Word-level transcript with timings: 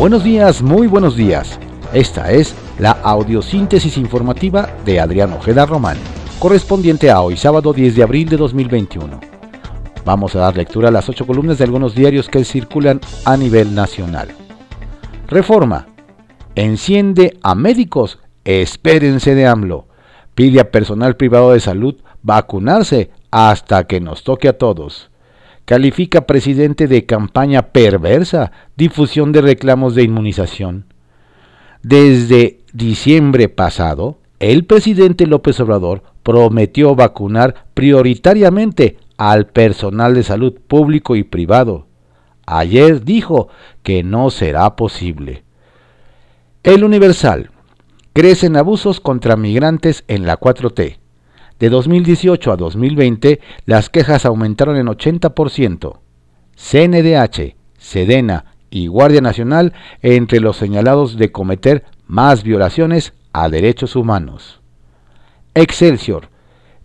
Buenos 0.00 0.24
días, 0.24 0.62
muy 0.62 0.86
buenos 0.86 1.14
días. 1.14 1.60
Esta 1.92 2.32
es 2.32 2.54
la 2.78 2.92
audiosíntesis 2.92 3.98
informativa 3.98 4.70
de 4.86 4.98
Adrián 4.98 5.30
Ojeda 5.34 5.66
Román, 5.66 5.98
correspondiente 6.38 7.10
a 7.10 7.20
hoy, 7.20 7.36
sábado 7.36 7.74
10 7.74 7.96
de 7.96 8.02
abril 8.02 8.26
de 8.30 8.38
2021. 8.38 9.20
Vamos 10.06 10.34
a 10.34 10.38
dar 10.38 10.56
lectura 10.56 10.88
a 10.88 10.90
las 10.90 11.06
ocho 11.10 11.26
columnas 11.26 11.58
de 11.58 11.64
algunos 11.64 11.94
diarios 11.94 12.30
que 12.30 12.46
circulan 12.46 13.02
a 13.26 13.36
nivel 13.36 13.74
nacional. 13.74 14.28
Reforma. 15.26 15.88
Enciende 16.54 17.38
a 17.42 17.54
médicos. 17.54 18.20
Espérense 18.44 19.34
de 19.34 19.46
AMLO. 19.46 19.86
Pide 20.34 20.60
a 20.60 20.70
personal 20.70 21.16
privado 21.16 21.52
de 21.52 21.60
salud 21.60 21.96
vacunarse 22.22 23.10
hasta 23.30 23.84
que 23.84 24.00
nos 24.00 24.24
toque 24.24 24.48
a 24.48 24.56
todos. 24.56 25.09
Califica 25.70 26.26
presidente 26.26 26.88
de 26.88 27.06
campaña 27.06 27.68
perversa, 27.68 28.50
difusión 28.76 29.30
de 29.30 29.40
reclamos 29.40 29.94
de 29.94 30.02
inmunización. 30.02 30.86
Desde 31.84 32.58
diciembre 32.72 33.48
pasado, 33.48 34.18
el 34.40 34.64
presidente 34.64 35.28
López 35.28 35.60
Obrador 35.60 36.02
prometió 36.24 36.96
vacunar 36.96 37.66
prioritariamente 37.74 38.98
al 39.16 39.46
personal 39.46 40.12
de 40.12 40.24
salud 40.24 40.54
público 40.66 41.14
y 41.14 41.22
privado. 41.22 41.86
Ayer 42.46 43.04
dijo 43.04 43.46
que 43.84 44.02
no 44.02 44.30
será 44.30 44.74
posible. 44.74 45.44
El 46.64 46.82
Universal. 46.82 47.52
Crecen 48.12 48.56
abusos 48.56 48.98
contra 48.98 49.36
migrantes 49.36 50.02
en 50.08 50.26
la 50.26 50.36
4T. 50.36 50.99
De 51.60 51.68
2018 51.68 52.52
a 52.52 52.56
2020, 52.56 53.38
las 53.66 53.90
quejas 53.90 54.24
aumentaron 54.24 54.78
en 54.78 54.86
80%. 54.86 55.98
CNDH, 56.56 57.54
Sedena 57.76 58.46
y 58.70 58.86
Guardia 58.86 59.20
Nacional 59.20 59.74
entre 60.00 60.40
los 60.40 60.56
señalados 60.56 61.18
de 61.18 61.30
cometer 61.30 61.84
más 62.06 62.44
violaciones 62.44 63.12
a 63.34 63.50
derechos 63.50 63.94
humanos. 63.94 64.62
Excelsior. 65.54 66.30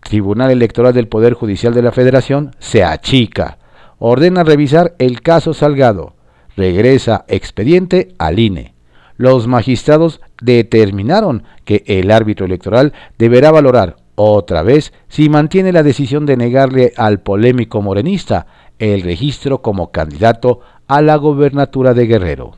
Tribunal 0.00 0.50
Electoral 0.50 0.92
del 0.92 1.06
Poder 1.06 1.34
Judicial 1.34 1.72
de 1.72 1.82
la 1.82 1.92
Federación 1.92 2.56
se 2.58 2.82
achica. 2.82 3.58
Ordena 4.00 4.42
revisar 4.42 4.96
el 4.98 5.22
caso 5.22 5.54
Salgado. 5.54 6.16
Regresa 6.56 7.24
expediente 7.28 8.08
al 8.18 8.40
INE. 8.40 8.74
Los 9.18 9.46
magistrados 9.46 10.20
determinaron 10.42 11.44
que 11.64 11.84
el 11.86 12.10
árbitro 12.10 12.44
electoral 12.44 12.92
deberá 13.18 13.52
valorar 13.52 14.03
otra 14.16 14.62
vez 14.62 14.92
si 15.08 15.28
mantiene 15.28 15.72
la 15.72 15.82
decisión 15.82 16.26
de 16.26 16.36
negarle 16.36 16.92
al 16.96 17.20
polémico 17.20 17.82
morenista 17.82 18.46
el 18.78 19.02
registro 19.02 19.62
como 19.62 19.90
candidato 19.90 20.60
a 20.86 21.00
la 21.02 21.16
gobernatura 21.16 21.94
de 21.94 22.06
Guerrero. 22.06 22.52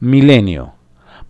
Milenio. 0.00 0.74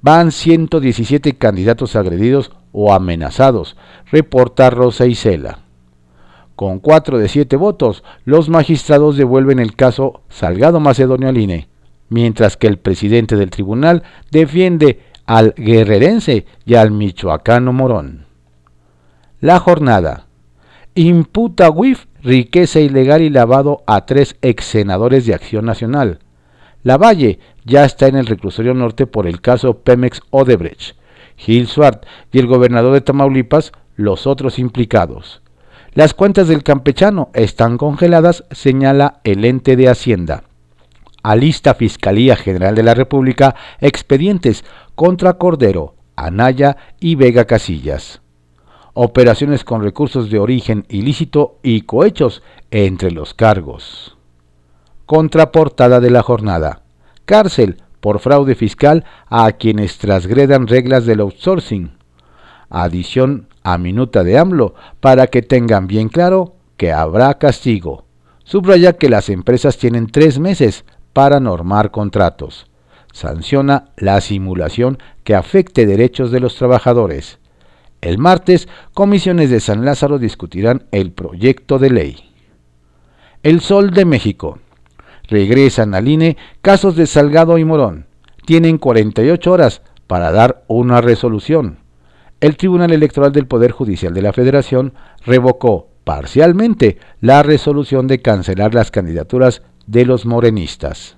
Van 0.02 0.30
117 0.30 1.36
candidatos 1.36 1.96
agredidos 1.96 2.52
o 2.72 2.92
amenazados, 2.92 3.76
reporta 4.10 4.70
Rosa 4.70 5.06
Isela. 5.06 5.60
Con 6.54 6.78
cuatro 6.78 7.18
de 7.18 7.28
siete 7.28 7.56
votos, 7.56 8.04
los 8.24 8.48
magistrados 8.48 9.16
devuelven 9.16 9.58
el 9.58 9.74
caso 9.74 10.22
Salgado 10.28 10.80
Macedonio 10.80 11.28
al 11.28 11.38
INE, 11.38 11.68
mientras 12.08 12.56
que 12.56 12.66
el 12.66 12.78
presidente 12.78 13.36
del 13.36 13.50
tribunal 13.50 14.04
defiende 14.30 15.00
al 15.26 15.54
guerrerense 15.54 16.46
y 16.64 16.74
al 16.74 16.92
michoacano 16.92 17.72
Morón. 17.72 18.25
La 19.46 19.60
jornada. 19.60 20.26
Imputa 20.96 21.70
WIF 21.70 22.06
riqueza 22.20 22.80
ilegal 22.80 23.22
y 23.22 23.30
lavado 23.30 23.84
a 23.86 24.04
tres 24.04 24.34
ex 24.42 24.64
senadores 24.64 25.24
de 25.24 25.34
Acción 25.34 25.66
Nacional. 25.66 26.18
Lavalle 26.82 27.38
ya 27.64 27.84
está 27.84 28.08
en 28.08 28.16
el 28.16 28.26
reclusorio 28.26 28.74
norte 28.74 29.06
por 29.06 29.28
el 29.28 29.40
caso 29.40 29.82
Pemex 29.82 30.20
Odebrecht. 30.30 30.96
Gil 31.36 31.68
Swart 31.68 32.06
y 32.32 32.40
el 32.40 32.48
gobernador 32.48 32.92
de 32.92 33.02
Tamaulipas 33.02 33.70
los 33.94 34.26
otros 34.26 34.58
implicados. 34.58 35.42
Las 35.94 36.12
cuentas 36.12 36.48
del 36.48 36.64
campechano 36.64 37.30
están 37.32 37.78
congeladas, 37.78 38.42
señala 38.50 39.20
el 39.22 39.44
ente 39.44 39.76
de 39.76 39.88
Hacienda. 39.88 40.42
Alista 41.22 41.74
Fiscalía 41.74 42.34
General 42.34 42.74
de 42.74 42.82
la 42.82 42.94
República 42.94 43.54
expedientes 43.78 44.64
contra 44.96 45.34
Cordero, 45.34 45.94
Anaya 46.16 46.76
y 46.98 47.14
Vega 47.14 47.44
Casillas 47.44 48.22
operaciones 48.98 49.62
con 49.62 49.82
recursos 49.82 50.30
de 50.30 50.38
origen 50.38 50.86
ilícito 50.88 51.58
y 51.62 51.82
cohechos 51.82 52.42
entre 52.70 53.10
los 53.10 53.34
cargos. 53.34 54.16
Contraportada 55.04 56.00
de 56.00 56.10
la 56.10 56.22
jornada. 56.22 56.80
Cárcel 57.26 57.82
por 58.00 58.20
fraude 58.20 58.54
fiscal 58.54 59.04
a 59.26 59.52
quienes 59.52 59.98
transgredan 59.98 60.66
reglas 60.66 61.04
del 61.04 61.20
outsourcing. 61.20 61.98
Adición 62.70 63.48
a 63.62 63.76
minuta 63.76 64.24
de 64.24 64.38
AMLO 64.38 64.74
para 65.00 65.26
que 65.26 65.42
tengan 65.42 65.86
bien 65.86 66.08
claro 66.08 66.54
que 66.78 66.90
habrá 66.90 67.34
castigo. 67.34 68.06
Subraya 68.44 68.94
que 68.94 69.10
las 69.10 69.28
empresas 69.28 69.76
tienen 69.76 70.06
tres 70.06 70.38
meses 70.38 70.86
para 71.12 71.38
normar 71.38 71.90
contratos. 71.90 72.66
Sanciona 73.12 73.90
la 73.98 74.22
simulación 74.22 74.98
que 75.22 75.34
afecte 75.34 75.84
derechos 75.84 76.30
de 76.30 76.40
los 76.40 76.56
trabajadores 76.56 77.38
el 78.06 78.18
martes, 78.18 78.68
comisiones 78.94 79.50
de 79.50 79.60
San 79.60 79.84
Lázaro 79.84 80.18
discutirán 80.18 80.84
el 80.92 81.12
proyecto 81.12 81.78
de 81.78 81.90
ley. 81.90 82.16
El 83.42 83.60
Sol 83.60 83.90
de 83.90 84.04
México. 84.04 84.58
Regresan 85.28 85.94
al 85.94 86.08
INE 86.08 86.36
casos 86.62 86.94
de 86.96 87.06
Salgado 87.06 87.58
y 87.58 87.64
Morón. 87.64 88.06
Tienen 88.44 88.78
48 88.78 89.52
horas 89.52 89.82
para 90.06 90.30
dar 90.30 90.64
una 90.68 91.00
resolución. 91.00 91.78
El 92.40 92.56
Tribunal 92.56 92.92
Electoral 92.92 93.32
del 93.32 93.46
Poder 93.46 93.72
Judicial 93.72 94.14
de 94.14 94.22
la 94.22 94.32
Federación 94.32 94.92
revocó 95.24 95.88
parcialmente 96.04 96.98
la 97.20 97.42
resolución 97.42 98.06
de 98.06 98.22
cancelar 98.22 98.72
las 98.72 98.92
candidaturas 98.92 99.62
de 99.86 100.04
los 100.04 100.26
morenistas. 100.26 101.16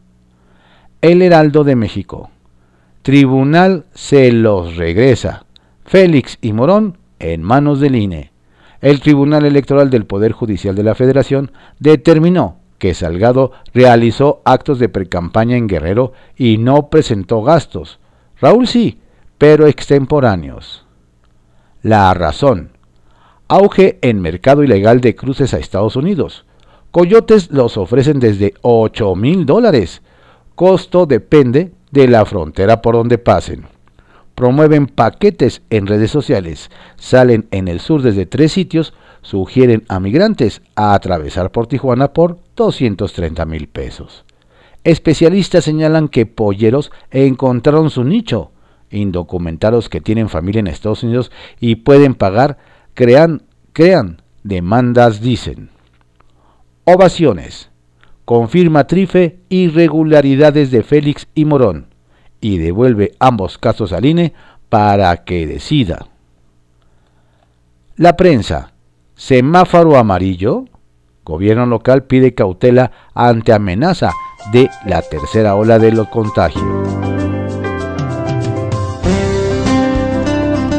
El 1.02 1.20
Heraldo 1.20 1.64
de 1.64 1.76
México. 1.76 2.30
Tribunal 3.02 3.84
se 3.94 4.32
los 4.32 4.76
regresa. 4.76 5.44
Félix 5.88 6.36
y 6.42 6.52
Morón 6.52 6.98
en 7.18 7.42
manos 7.42 7.80
del 7.80 7.96
INE. 7.96 8.30
El 8.82 9.00
Tribunal 9.00 9.46
Electoral 9.46 9.88
del 9.88 10.04
Poder 10.04 10.32
Judicial 10.32 10.74
de 10.74 10.82
la 10.82 10.94
Federación 10.94 11.50
determinó 11.78 12.58
que 12.76 12.92
Salgado 12.92 13.52
realizó 13.72 14.42
actos 14.44 14.78
de 14.80 14.90
precampaña 14.90 15.56
en 15.56 15.66
Guerrero 15.66 16.12
y 16.36 16.58
no 16.58 16.90
presentó 16.90 17.42
gastos. 17.42 18.00
Raúl 18.38 18.68
sí, 18.68 19.00
pero 19.38 19.66
extemporáneos. 19.66 20.84
La 21.80 22.12
razón. 22.12 22.72
Auge 23.48 23.98
en 24.02 24.20
mercado 24.20 24.62
ilegal 24.62 25.00
de 25.00 25.16
cruces 25.16 25.54
a 25.54 25.58
Estados 25.58 25.96
Unidos. 25.96 26.44
Coyotes 26.90 27.50
los 27.50 27.78
ofrecen 27.78 28.20
desde 28.20 28.52
8 28.60 29.16
mil 29.16 29.46
dólares. 29.46 30.02
Costo 30.54 31.06
depende 31.06 31.72
de 31.90 32.08
la 32.08 32.26
frontera 32.26 32.82
por 32.82 32.94
donde 32.94 33.16
pasen 33.16 33.77
promueven 34.38 34.86
paquetes 34.86 35.62
en 35.68 35.88
redes 35.88 36.12
sociales, 36.12 36.70
salen 36.94 37.48
en 37.50 37.66
el 37.66 37.80
sur 37.80 38.02
desde 38.02 38.24
tres 38.24 38.52
sitios, 38.52 38.94
sugieren 39.20 39.82
a 39.88 39.98
migrantes 39.98 40.62
a 40.76 40.94
atravesar 40.94 41.50
por 41.50 41.66
Tijuana 41.66 42.12
por 42.12 42.38
230 42.54 43.44
mil 43.46 43.66
pesos. 43.66 44.24
Especialistas 44.84 45.64
señalan 45.64 46.06
que 46.06 46.24
polleros 46.24 46.92
encontraron 47.10 47.90
su 47.90 48.04
nicho, 48.04 48.52
indocumentados 48.92 49.88
que 49.88 50.00
tienen 50.00 50.28
familia 50.28 50.60
en 50.60 50.68
Estados 50.68 51.02
Unidos 51.02 51.32
y 51.58 51.74
pueden 51.74 52.14
pagar, 52.14 52.58
crean, 52.94 53.42
crean 53.72 54.22
demandas, 54.44 55.20
dicen. 55.20 55.70
Ovaciones. 56.84 57.70
Confirma 58.24 58.86
Trife 58.86 59.40
irregularidades 59.48 60.70
de 60.70 60.84
Félix 60.84 61.26
y 61.34 61.44
Morón 61.44 61.88
y 62.40 62.58
devuelve 62.58 63.14
ambos 63.18 63.58
casos 63.58 63.92
al 63.92 64.04
INE 64.04 64.32
para 64.68 65.24
que 65.24 65.46
decida. 65.46 66.06
La 67.96 68.16
prensa. 68.16 68.72
Semáforo 69.16 69.96
amarillo. 69.96 70.66
Gobierno 71.24 71.66
local 71.66 72.04
pide 72.04 72.34
cautela 72.34 72.92
ante 73.14 73.52
amenaza 73.52 74.12
de 74.52 74.70
la 74.86 75.02
tercera 75.02 75.56
ola 75.56 75.78
de 75.78 75.92
los 75.92 76.08
contagios. 76.08 76.64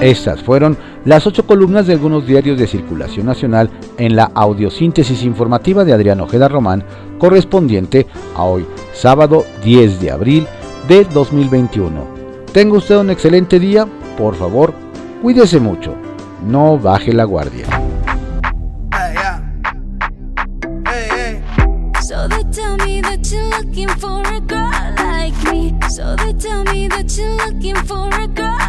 Estas 0.02 0.42
fueron 0.42 0.78
las 1.04 1.28
ocho 1.28 1.46
columnas 1.46 1.86
de 1.86 1.94
algunos 1.94 2.26
diarios 2.26 2.58
de 2.58 2.68
circulación 2.68 3.26
nacional 3.26 3.70
en 3.98 4.16
la 4.16 4.32
audiosíntesis 4.34 5.24
informativa 5.24 5.84
de 5.84 5.92
Adrián 5.92 6.22
Ojeda 6.22 6.48
Román, 6.48 6.86
correspondiente 7.18 8.08
a 8.34 8.44
hoy, 8.44 8.66
sábado 8.94 9.44
10 9.64 10.00
de 10.00 10.12
abril 10.12 10.48
de 10.90 11.06
2021. 11.06 12.06
Tenga 12.52 12.78
usted 12.78 12.98
un 12.98 13.12
excelente 13.12 13.60
día, 13.60 13.88
por 14.18 14.34
favor, 14.36 14.74
cuídese 15.22 15.60
mucho, 15.60 15.94
no 16.46 16.80
baje 16.80 17.14
la 17.14 17.26
guardia. 17.26 17.68
So 22.10 22.28
they 22.28 22.44
tell 26.34 26.64
me 26.66 26.88
that 26.88 27.18
you're 27.18 27.36
looking 27.36 27.76
for 27.88 28.10
a 28.14 28.28
girl 28.28 28.69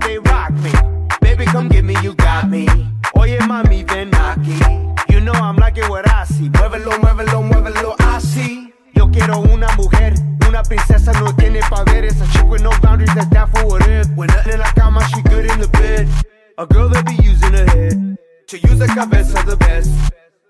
they 0.00 0.18
rock 0.18 0.52
me. 0.52 0.72
Baby, 1.20 1.44
come 1.46 1.68
get 1.68 1.84
me, 1.84 1.94
you 2.02 2.14
got 2.14 2.48
me. 2.48 2.66
Oye, 3.14 3.38
mami, 3.40 3.84
ven 3.86 4.10
aquí. 4.10 4.58
You 5.08 5.20
know 5.20 5.32
I'm 5.32 5.56
liking 5.56 5.88
what 5.88 6.08
I 6.10 6.24
see. 6.24 6.48
Muévelo, 6.50 6.98
muévelo, 7.00 7.42
muévelo, 7.42 7.94
así. 7.98 8.72
Yo 8.94 9.10
quiero 9.10 9.40
una 9.40 9.68
mujer, 9.76 10.14
una 10.48 10.62
princesa 10.62 11.12
no 11.20 11.34
tiene 11.34 11.60
poderes. 11.68 12.20
A 12.20 12.26
chick 12.32 12.48
with 12.48 12.62
no 12.62 12.70
boundaries, 12.82 13.14
that's 13.14 13.28
down 13.28 13.48
for 13.50 13.66
whatever. 13.66 14.08
When 14.14 14.28
nothing 14.28 14.54
in 14.54 14.58
la 14.60 14.72
cama, 14.72 15.06
she 15.08 15.22
good 15.22 15.50
in 15.50 15.60
the 15.60 15.68
bed. 15.68 16.08
A 16.58 16.66
girl 16.66 16.88
that 16.88 17.04
be 17.06 17.14
using 17.22 17.52
her 17.52 17.66
head 17.66 18.18
to 18.48 18.58
use 18.58 18.78
the 18.78 18.86
cabeza 18.86 19.42
the 19.44 19.56
best. 19.56 19.90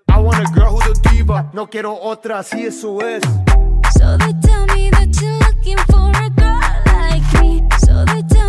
I 0.09 0.19
want 0.19 0.39
a 0.39 0.51
girl 0.53 0.77
who's 0.77 0.97
a 0.97 1.09
diva. 1.09 1.49
No 1.53 1.67
quiero 1.67 1.93
otra, 1.95 2.39
así 2.39 2.65
eso 2.65 2.99
es. 3.01 3.23
So 3.97 4.17
they 4.17 4.33
tell 4.41 4.65
me 4.67 4.89
that 4.91 5.09
you're 5.21 5.37
looking 5.39 5.77
for 5.89 6.11
a 6.15 6.29
girl 6.29 6.61
like 6.85 7.41
me. 7.41 7.63
So 7.79 8.05
they 8.05 8.21
tell 8.23 8.46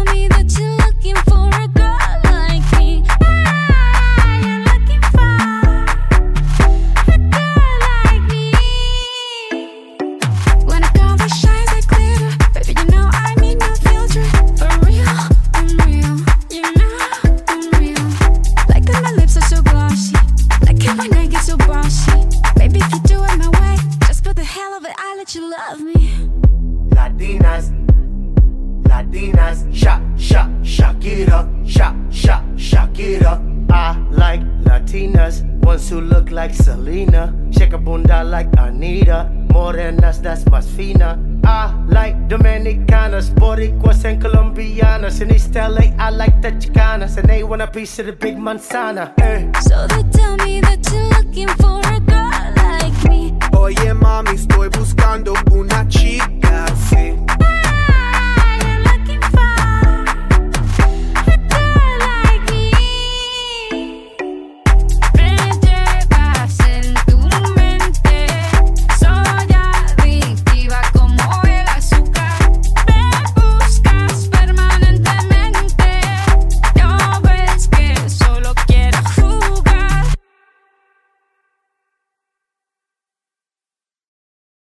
look 36.09 36.31
like 36.31 36.55
Selena, 36.55 37.33
shake 37.51 37.73
a 37.73 37.79
bunda 37.79 38.25
like 38.25 38.49
Anita, 38.59 39.31
morenas 39.53 40.21
that's 40.21 40.45
más 40.45 40.67
fina. 40.77 41.19
I 41.45 41.73
like 41.87 42.29
Dominicanas, 42.29 43.31
Boricuas 43.31 44.05
and 44.05 44.21
Colombianas. 44.21 45.21
In 45.21 45.33
East 45.33 45.55
LA, 45.55 45.93
I 45.99 46.11
like 46.11 46.43
the 46.43 46.53
Chicanas, 46.53 47.17
and 47.17 47.29
they 47.29 47.43
want 47.43 47.63
a 47.63 47.67
piece 47.67 47.99
of 47.99 48.07
the 48.07 48.13
big 48.13 48.37
manzana. 48.37 49.15
Eh. 49.21 49.51
So 49.61 49.87
they 49.87 50.03
tell 50.11 50.37
me 50.37 50.61
that 50.61 50.87
you're 50.91 51.09
looking 51.17 51.49
for 51.57 51.81
a 51.81 52.08